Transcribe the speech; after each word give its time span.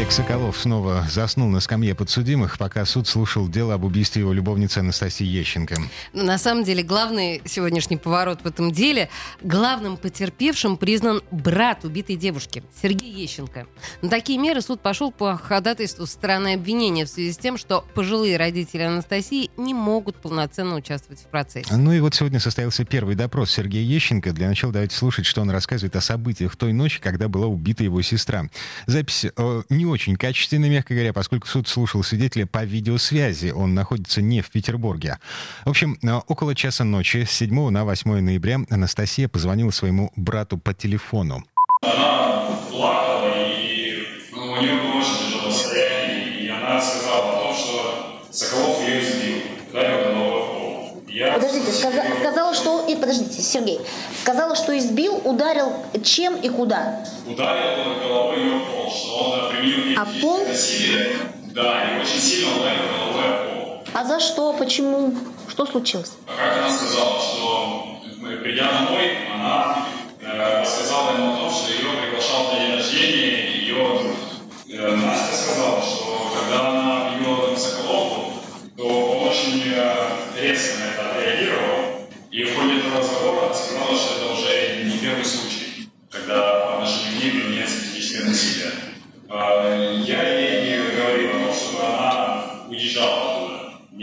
Олег 0.00 0.12
Соколов 0.12 0.58
снова 0.58 1.06
заснул 1.10 1.50
на 1.50 1.60
скамье 1.60 1.94
подсудимых, 1.94 2.56
пока 2.56 2.86
суд 2.86 3.06
слушал 3.06 3.46
дело 3.48 3.74
об 3.74 3.84
убийстве 3.84 4.22
его 4.22 4.32
любовницы 4.32 4.78
Анастасии 4.78 5.26
Ещенко. 5.26 5.76
Ну, 6.14 6.24
на 6.24 6.38
самом 6.38 6.64
деле, 6.64 6.82
главный 6.82 7.42
сегодняшний 7.44 7.98
поворот 7.98 8.40
в 8.40 8.46
этом 8.46 8.72
деле, 8.72 9.10
главным 9.42 9.98
потерпевшим 9.98 10.78
признан 10.78 11.20
брат 11.30 11.84
убитой 11.84 12.16
девушки, 12.16 12.62
Сергей 12.80 13.12
Ещенко. 13.12 13.66
На 14.00 14.08
такие 14.08 14.38
меры 14.38 14.62
суд 14.62 14.80
пошел 14.80 15.12
по 15.12 15.36
ходатайству 15.36 16.06
стороны 16.06 16.54
обвинения 16.54 17.04
в 17.04 17.10
связи 17.10 17.34
с 17.34 17.36
тем, 17.36 17.58
что 17.58 17.84
пожилые 17.94 18.38
родители 18.38 18.80
Анастасии 18.80 19.50
не 19.58 19.74
могут 19.74 20.16
полноценно 20.16 20.76
участвовать 20.76 21.20
в 21.20 21.26
процессе. 21.26 21.76
Ну 21.76 21.92
и 21.92 22.00
вот 22.00 22.14
сегодня 22.14 22.40
состоялся 22.40 22.86
первый 22.86 23.16
допрос 23.16 23.50
Сергея 23.50 23.84
Ещенко. 23.84 24.32
Для 24.32 24.48
начала 24.48 24.72
давайте 24.72 24.96
слушать, 24.96 25.26
что 25.26 25.42
он 25.42 25.50
рассказывает 25.50 25.94
о 25.94 26.00
событиях 26.00 26.56
той 26.56 26.72
ночи, 26.72 27.00
когда 27.02 27.28
была 27.28 27.48
убита 27.48 27.84
его 27.84 28.00
сестра. 28.00 28.48
Запись 28.86 29.26
э, 29.26 29.62
не 29.68 29.89
очень 29.90 30.16
качественный, 30.16 30.68
мягко 30.68 30.94
говоря, 30.94 31.12
поскольку 31.12 31.46
суд 31.46 31.68
слушал 31.68 32.02
свидетеля 32.02 32.46
по 32.46 32.64
видеосвязи. 32.64 33.50
Он 33.50 33.74
находится 33.74 34.22
не 34.22 34.40
в 34.40 34.50
Петербурге. 34.50 35.18
В 35.64 35.70
общем, 35.70 35.98
э, 36.02 36.20
около 36.26 36.54
часа 36.54 36.84
ночи 36.84 37.24
с 37.24 37.30
7 37.32 37.70
на 37.70 37.84
8 37.84 38.20
ноября 38.20 38.60
Анастасия 38.70 39.28
позвонила 39.28 39.70
своему 39.70 40.12
брату 40.16 40.58
по 40.58 40.72
телефону. 40.74 41.44
Она 41.82 42.46
плакала, 42.70 43.34
и 43.48 44.06
ну, 44.32 44.52
у 44.52 44.56
нее 44.56 44.74
было 44.76 45.00
очень 45.00 45.18
тяжелое 45.26 45.52
состояние, 45.52 46.44
и 46.44 46.48
она 46.48 46.80
сказала 46.80 47.30
о 47.30 47.42
том, 47.42 47.54
что 47.54 48.22
Соколов 48.30 48.80
ее 48.88 49.00
избил, 49.02 49.38
ударил 49.70 50.12
головой 50.14 50.42
в 50.42 50.46
пол. 50.46 51.04
Я 51.08 51.32
Подождите, 51.34 51.72
сказа- 51.72 52.04
сказала, 52.20 52.54
что... 52.54 52.86
И, 52.88 52.94
подождите, 52.96 53.42
Сергей. 53.42 53.80
Сказала, 54.22 54.54
что 54.56 54.76
избил, 54.78 55.16
ударил 55.24 55.72
чем 56.04 56.36
и 56.36 56.48
куда? 56.48 57.04
ударил 57.26 58.00
головой 58.00 58.40
ее 58.42 58.60
пол, 58.60 58.79
что 58.90 59.16
он 59.18 59.50
применил 59.50 59.84
ей 59.86 59.96
А 59.96 60.06
пол? 60.20 60.44
насилие. 60.46 61.16
Да, 61.52 61.84
и 61.96 62.00
очень 62.00 62.20
сильно 62.20 62.56
ударил 62.56 62.82
головой 62.96 63.24
о 63.28 63.44
пол. 63.44 63.84
А 63.92 64.04
за 64.04 64.20
что? 64.20 64.52
Почему? 64.52 65.14
Что 65.48 65.66
случилось? 65.66 66.12
А 66.26 66.30
как 66.36 66.58
она 66.58 66.70
сказала, 66.70 67.18
что 67.20 68.00
мы, 68.18 68.36
придя 68.36 68.70
домой, 68.72 69.10
она 69.34 69.86
э, 70.20 70.59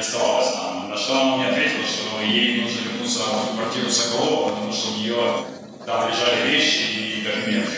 оставалась 0.00 0.52
там. 0.52 0.90
На 0.90 0.96
что 0.96 1.20
она 1.20 1.36
мне 1.36 1.46
ответила, 1.48 1.84
что 1.84 2.20
ей 2.22 2.62
нужно 2.62 2.80
вернуться 2.92 3.20
в 3.20 3.56
квартиру 3.56 3.90
Соколова, 3.90 4.50
потому 4.54 4.72
что 4.72 4.92
у 4.94 4.96
нее 4.98 5.44
там 5.86 6.08
лежали 6.10 6.50
вещи 6.50 7.20
и 7.20 7.24
документы. 7.24 7.72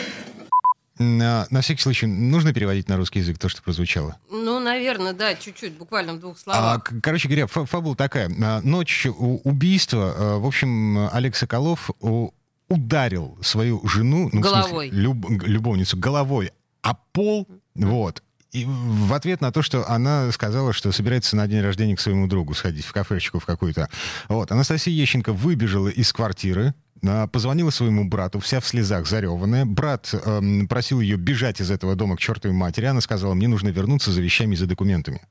На, 0.99 1.47
на 1.49 1.61
всякий 1.61 1.81
случай, 1.81 2.05
нужно 2.05 2.53
переводить 2.53 2.87
на 2.87 2.95
русский 2.95 3.19
язык 3.19 3.39
то, 3.39 3.49
что 3.49 3.63
прозвучало? 3.63 4.17
Ну, 4.29 4.59
наверное, 4.59 5.13
да, 5.13 5.33
чуть-чуть, 5.33 5.73
буквально 5.73 6.13
в 6.13 6.19
двух 6.19 6.35
А, 6.37 6.39
словах. 6.39 6.83
к- 6.83 7.01
короче 7.01 7.27
говоря, 7.27 7.47
фа- 7.47 7.65
фабула 7.65 7.95
такая. 7.95 8.29
А, 8.43 8.61
Ночь 8.61 9.07
убийства, 9.07 10.13
а, 10.15 10.37
в 10.37 10.45
общем, 10.45 11.09
Олег 11.11 11.35
Соколов 11.35 11.89
ударил 12.69 13.37
свою 13.41 13.85
жену, 13.87 14.29
ну, 14.31 14.41
в 14.41 14.45
смысле, 14.45 14.61
Головой. 14.61 14.89
люб- 14.91 15.43
любовницу, 15.43 15.97
головой 15.97 16.51
о 16.83 16.93
пол, 16.93 17.47
вот. 17.75 18.21
И 18.51 18.65
в 18.67 19.13
ответ 19.13 19.39
на 19.39 19.51
то, 19.51 19.61
что 19.61 19.89
она 19.89 20.31
сказала, 20.31 20.73
что 20.73 20.91
собирается 20.91 21.35
на 21.35 21.47
день 21.47 21.61
рождения 21.61 21.95
к 21.95 22.01
своему 22.01 22.27
другу 22.27 22.53
сходить 22.53 22.85
в 22.85 22.91
кафешечку 22.91 23.39
в 23.39 23.45
какую-то. 23.45 23.89
Вот. 24.27 24.51
Анастасия 24.51 24.93
Ещенко 24.93 25.31
выбежала 25.31 25.87
из 25.87 26.11
квартиры, 26.11 26.73
а, 27.03 27.27
позвонила 27.27 27.71
своему 27.71 28.07
брату, 28.07 28.39
вся 28.39 28.59
в 28.59 28.67
слезах, 28.67 29.07
зареванная. 29.07 29.65
Брат 29.65 30.13
эм, 30.13 30.67
просил 30.67 30.99
ее 30.99 31.15
бежать 31.15 31.59
из 31.59 31.71
этого 31.71 31.95
дома 31.95 32.15
к 32.15 32.19
чертовой 32.19 32.55
матери. 32.55 32.85
Она 32.85 33.01
сказала, 33.01 33.33
мне 33.33 33.47
нужно 33.47 33.69
вернуться 33.69 34.11
за 34.11 34.21
вещами 34.21 34.53
и 34.53 34.57
за 34.57 34.67
документами. 34.67 35.21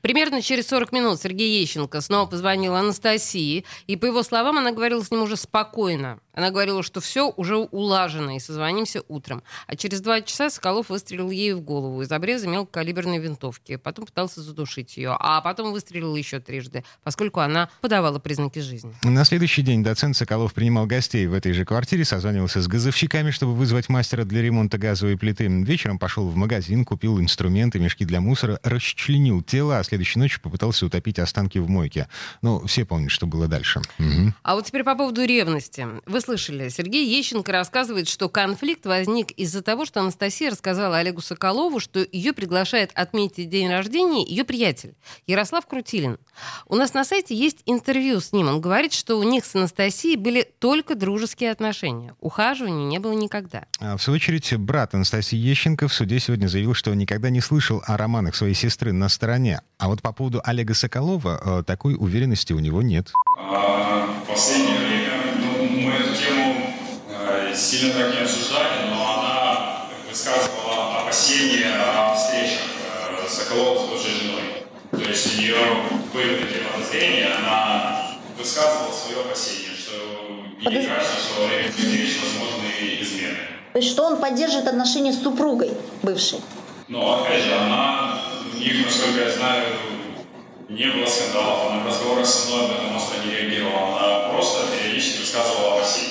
Примерно 0.00 0.40
через 0.40 0.68
40 0.68 0.92
минут 0.92 1.20
Сергей 1.20 1.60
Ещенко 1.60 2.00
снова 2.00 2.26
позвонил 2.26 2.74
Анастасии, 2.74 3.64
и, 3.86 3.96
по 3.96 4.06
его 4.06 4.22
словам, 4.22 4.58
она 4.58 4.72
говорила 4.72 5.02
с 5.02 5.10
ним 5.10 5.22
уже 5.22 5.36
спокойно. 5.36 6.18
Она 6.38 6.52
говорила, 6.52 6.84
что 6.84 7.00
все 7.00 7.32
уже 7.36 7.56
улажено, 7.56 8.30
и 8.30 8.38
созвонимся 8.38 9.02
утром. 9.08 9.42
А 9.66 9.74
через 9.74 10.00
два 10.00 10.20
часа 10.20 10.50
Соколов 10.50 10.88
выстрелил 10.88 11.32
ей 11.32 11.52
в 11.52 11.60
голову 11.62 12.00
из 12.00 12.12
обреза 12.12 12.46
мелкокалиберной 12.46 13.18
винтовки. 13.18 13.74
Потом 13.74 14.06
пытался 14.06 14.40
задушить 14.40 14.96
ее, 14.96 15.16
а 15.18 15.40
потом 15.40 15.72
выстрелил 15.72 16.14
еще 16.14 16.38
трижды, 16.38 16.84
поскольку 17.02 17.40
она 17.40 17.70
подавала 17.80 18.20
признаки 18.20 18.60
жизни. 18.60 18.94
На 19.02 19.24
следующий 19.24 19.62
день 19.62 19.82
доцент 19.82 20.16
Соколов 20.16 20.54
принимал 20.54 20.86
гостей 20.86 21.26
в 21.26 21.34
этой 21.34 21.52
же 21.52 21.64
квартире, 21.64 22.04
созванивался 22.04 22.62
с 22.62 22.68
газовщиками, 22.68 23.32
чтобы 23.32 23.54
вызвать 23.56 23.88
мастера 23.88 24.22
для 24.22 24.40
ремонта 24.40 24.78
газовой 24.78 25.18
плиты. 25.18 25.48
Вечером 25.48 25.98
пошел 25.98 26.28
в 26.28 26.36
магазин, 26.36 26.84
купил 26.84 27.20
инструменты, 27.20 27.80
мешки 27.80 28.04
для 28.04 28.20
мусора, 28.20 28.60
расчленил 28.62 29.42
тело, 29.42 29.80
а 29.80 29.82
следующей 29.82 30.20
ночью 30.20 30.40
попытался 30.40 30.86
утопить 30.86 31.18
останки 31.18 31.58
в 31.58 31.68
мойке. 31.68 32.06
Ну, 32.42 32.64
все 32.68 32.84
помнят, 32.84 33.10
что 33.10 33.26
было 33.26 33.48
дальше. 33.48 33.82
Мгм. 33.98 34.36
А 34.44 34.54
вот 34.54 34.66
теперь 34.66 34.84
по 34.84 34.94
поводу 34.94 35.24
ревности. 35.24 35.84
Вы 36.06 36.20
слышали, 36.28 36.68
Сергей 36.68 37.08
Ещенко 37.16 37.52
рассказывает, 37.52 38.06
что 38.06 38.28
конфликт 38.28 38.84
возник 38.84 39.30
из-за 39.30 39.62
того, 39.62 39.86
что 39.86 40.00
Анастасия 40.00 40.50
рассказала 40.50 40.98
Олегу 40.98 41.22
Соколову, 41.22 41.80
что 41.80 42.06
ее 42.12 42.34
приглашает 42.34 42.90
отметить 42.94 43.48
день 43.48 43.70
рождения 43.70 44.22
ее 44.26 44.44
приятель 44.44 44.94
Ярослав 45.26 45.66
Крутилин. 45.66 46.18
У 46.66 46.76
нас 46.76 46.92
на 46.92 47.06
сайте 47.06 47.34
есть 47.34 47.62
интервью 47.64 48.20
с 48.20 48.32
ним. 48.32 48.48
Он 48.48 48.60
говорит, 48.60 48.92
что 48.92 49.16
у 49.16 49.22
них 49.22 49.46
с 49.46 49.54
Анастасией 49.54 50.16
были 50.16 50.46
только 50.58 50.94
дружеские 50.94 51.50
отношения. 51.50 52.14
Ухаживания 52.20 52.84
не 52.84 52.98
было 52.98 53.12
никогда. 53.12 53.64
А 53.80 53.96
В 53.96 54.02
свою 54.02 54.16
очередь, 54.16 54.54
брат 54.58 54.94
Анастасии 54.94 55.38
Ещенко 55.38 55.88
в 55.88 55.94
суде 55.94 56.20
сегодня 56.20 56.46
заявил, 56.48 56.74
что 56.74 56.92
никогда 56.92 57.30
не 57.30 57.40
слышал 57.40 57.82
о 57.86 57.96
романах 57.96 58.36
своей 58.36 58.54
сестры 58.54 58.92
на 58.92 59.08
стороне. 59.08 59.62
А 59.78 59.88
вот 59.88 60.02
по 60.02 60.12
поводу 60.12 60.42
Олега 60.44 60.74
Соколова 60.74 61.60
э, 61.60 61.62
такой 61.62 61.94
уверенности 61.94 62.52
у 62.52 62.58
него 62.58 62.82
нет. 62.82 63.12
А 63.38 64.06
последнее 64.28 64.78
время 64.78 64.97
сильно 67.58 67.92
так 67.94 68.14
не 68.14 68.20
обсуждали, 68.22 68.88
но 68.90 69.18
она 69.18 69.86
высказывала 70.08 71.00
опасения 71.02 71.74
о 71.74 72.14
встречах 72.14 72.62
э, 73.20 73.28
Соколова 73.28 73.86
с 73.86 73.90
бывшей 73.90 74.12
женой. 74.12 74.64
То 74.92 75.10
есть 75.10 75.34
у 75.34 75.40
нее 75.40 75.56
были 76.14 76.36
такие 76.36 76.60
подозрения, 76.62 77.28
она 77.38 78.12
высказывала 78.38 78.92
свое 78.92 79.20
опасение, 79.20 79.70
что 79.76 79.92
Подоз- 80.64 80.86
кажется, 80.86 81.16
что 81.18 81.46
время 81.46 81.70
встреч 81.70 82.18
возможны 82.22 83.02
измены. 83.02 83.36
То 83.72 83.78
есть, 83.80 83.90
что 83.90 84.04
он 84.06 84.16
поддерживает 84.18 84.68
отношения 84.68 85.12
с 85.12 85.22
супругой 85.22 85.72
бывшей? 86.02 86.40
Но 86.88 87.20
опять 87.22 87.42
же, 87.44 87.52
она, 87.54 88.22
у 88.54 88.56
них, 88.56 88.86
насколько 88.86 89.20
я 89.20 89.30
знаю, 89.30 89.66
не 90.70 90.86
было 90.86 91.06
скандалов, 91.06 91.70
она 91.70 91.80
в 91.82 91.86
разговорах 91.86 92.26
со 92.26 92.48
мной 92.48 92.64
об 92.66 92.70
этом 92.72 92.96
остро 92.96 93.18
не 93.24 93.30
реагировала, 93.32 93.98
она 93.98 94.28
просто 94.30 94.66
периодически 94.72 95.20
высказывала 95.20 95.76
опасения. 95.76 96.07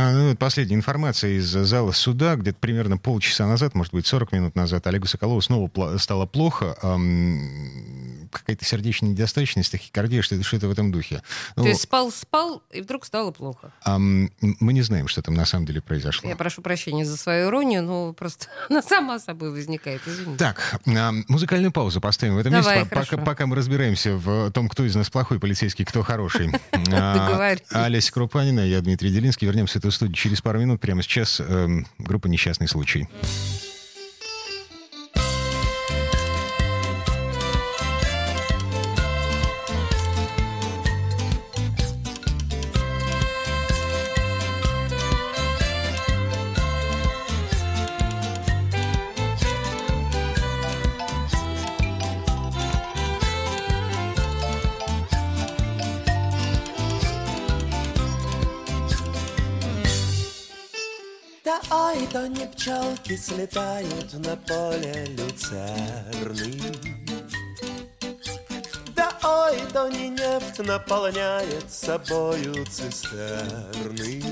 А, 0.00 0.12
ну, 0.12 0.36
последняя 0.36 0.76
информация 0.76 1.32
из 1.38 1.46
зала 1.46 1.90
суда, 1.90 2.36
где-то 2.36 2.58
примерно 2.60 2.98
полчаса 2.98 3.48
назад, 3.48 3.74
может 3.74 3.92
быть, 3.92 4.06
40 4.06 4.30
минут 4.30 4.54
назад, 4.54 4.86
Олегу 4.86 5.06
Соколову 5.06 5.40
снова 5.40 5.66
пла- 5.66 5.98
стало 5.98 6.24
плохо. 6.24 6.76
ам, 6.82 8.07
какая-то 8.30 8.64
сердечная 8.64 9.10
недостаточность, 9.10 9.72
тахикардия, 9.72 10.22
что-то, 10.22 10.42
что-то 10.42 10.68
в 10.68 10.70
этом 10.70 10.92
духе. 10.92 11.22
Ну, 11.56 11.62
То 11.64 11.68
есть 11.68 11.82
спал-спал, 11.82 12.62
и 12.70 12.80
вдруг 12.80 13.04
стало 13.04 13.30
плохо. 13.30 13.72
ам, 13.84 14.30
мы 14.40 14.72
не 14.72 14.82
знаем, 14.82 15.08
что 15.08 15.22
там 15.22 15.34
на 15.34 15.44
самом 15.44 15.66
деле 15.66 15.80
произошло. 15.80 16.28
Я 16.28 16.36
прошу 16.36 16.62
прощения 16.62 17.04
за 17.04 17.16
свою 17.16 17.48
иронию, 17.48 17.82
но 17.82 18.12
просто 18.12 18.46
она 18.68 18.82
сама 18.82 19.18
собой 19.18 19.50
возникает, 19.50 20.02
извините. 20.06 20.38
Так, 20.38 20.80
музыкальную 21.28 21.72
паузу 21.72 22.00
поставим 22.00 22.36
в 22.36 22.38
этом 22.38 22.52
Давай, 22.52 22.80
месте, 22.80 22.94
пока, 22.94 23.16
пока 23.18 23.46
мы 23.46 23.56
разбираемся 23.56 24.14
в 24.14 24.50
том, 24.52 24.68
кто 24.68 24.84
из 24.84 24.94
нас 24.94 25.10
плохой 25.10 25.38
полицейский, 25.40 25.84
кто 25.84 26.02
хороший. 26.02 26.52
А. 26.90 27.48
Олеся 27.70 28.12
Крупанина, 28.12 28.60
я 28.60 28.80
Дмитрий 28.80 29.10
Делинский. 29.10 29.46
Вернемся 29.46 29.74
в 29.74 29.76
эту 29.76 29.90
студию 29.90 30.14
через 30.16 30.40
пару 30.40 30.58
минут. 30.58 30.80
Прямо 30.80 31.02
сейчас 31.02 31.40
группа 31.98 32.26
«Несчастный 32.26 32.68
случай». 32.68 33.08
Да 61.48 61.60
ой, 61.70 62.06
то 62.12 62.28
не 62.28 62.46
пчелки 62.46 63.16
слетают 63.16 64.12
на 64.12 64.36
поле 64.36 65.06
люцерны. 65.16 66.60
Да 68.94 69.18
ой, 69.22 69.56
то 69.72 69.88
не 69.88 70.10
нефть 70.10 70.58
наполняет 70.58 71.72
собою 71.72 72.66
цистерны. 72.66 74.22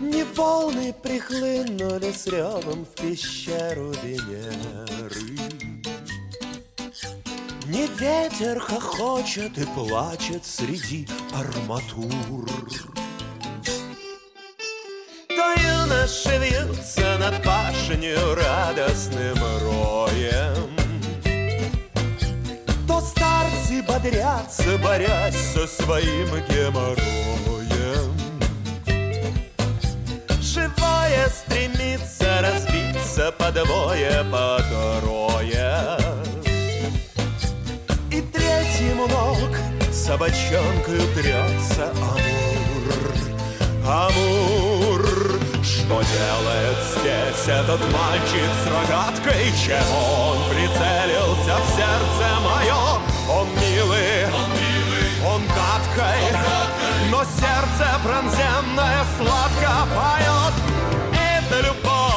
Не 0.00 0.22
волны 0.36 0.92
прихлынули 0.92 2.12
с 2.12 2.28
ревом 2.28 2.84
в 2.84 2.94
пещеру 2.94 3.90
Венеры. 4.04 5.36
Не 7.66 7.88
ветер 7.98 8.60
хохочет 8.60 9.58
и 9.58 9.64
плачет 9.64 10.46
среди 10.46 11.08
арматур. 11.34 12.48
Вьются 16.02 17.16
над 17.16 17.44
пашню 17.44 18.34
радостным 18.34 19.38
роем, 19.62 20.76
То 22.88 23.00
старцы 23.00 23.84
бодрятся, 23.86 24.78
борясь 24.78 25.36
со 25.36 25.64
своим 25.64 26.26
геморроем. 26.48 28.12
Живое 30.40 31.28
стремится 31.28 32.40
разбиться 32.42 33.30
по 33.38 33.52
двое, 33.52 34.24
по 34.32 34.60
трое. 35.00 35.98
И 38.10 38.20
третьему 38.22 39.06
ног 39.06 39.56
собачонкой 39.92 41.00
трется 41.14 41.92
Амур. 41.94 42.52
Амур, 43.86 45.11
что 45.62 46.02
делает 46.02 46.78
здесь 46.98 47.48
этот 47.48 47.80
мальчик 47.92 48.50
с 48.62 48.66
рогаткой? 48.66 49.52
Чем 49.64 49.84
он 49.94 50.38
прицелился 50.50 51.56
в 51.56 51.68
сердце 51.76 52.26
мое? 52.42 53.00
Он 53.30 53.46
милый, 53.60 54.26
он, 54.26 54.50
милый, 54.50 55.34
он 55.34 55.42
гадкой, 55.46 56.22
но 57.10 57.24
сердце 57.24 58.00
пронзенное 58.02 59.04
сладко 59.16 59.86
поет. 59.94 60.54
Это 61.12 61.66
любовь, 61.66 62.11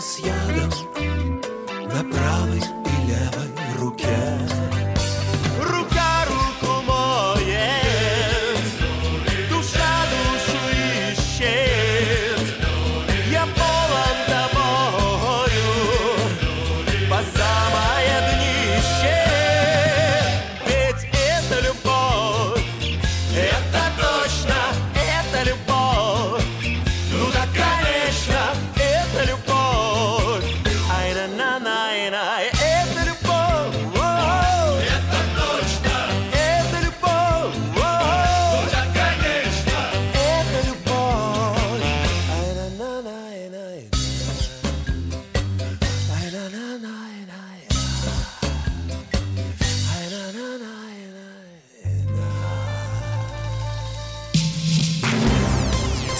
с 0.00 0.18
ядом 0.18 0.70
на 1.86 2.04
правой 2.04 2.58
и 2.58 3.06
левой 3.08 3.80
руке. 3.80 4.25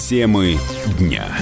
Темы 0.08 0.56
дня. 1.00 1.36